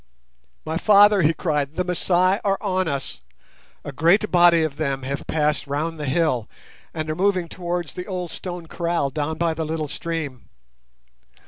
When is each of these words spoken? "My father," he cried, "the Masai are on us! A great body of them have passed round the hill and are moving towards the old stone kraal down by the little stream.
"My 0.65 0.77
father," 0.77 1.21
he 1.21 1.31
cried, 1.31 1.75
"the 1.75 1.83
Masai 1.83 2.39
are 2.43 2.57
on 2.59 2.87
us! 2.87 3.21
A 3.83 3.91
great 3.91 4.31
body 4.31 4.63
of 4.63 4.77
them 4.77 5.03
have 5.03 5.27
passed 5.27 5.67
round 5.67 5.99
the 5.99 6.05
hill 6.07 6.49
and 6.91 7.07
are 7.07 7.15
moving 7.15 7.47
towards 7.47 7.93
the 7.93 8.07
old 8.07 8.31
stone 8.31 8.65
kraal 8.65 9.11
down 9.11 9.37
by 9.37 9.53
the 9.53 9.63
little 9.63 9.87
stream. 9.87 10.49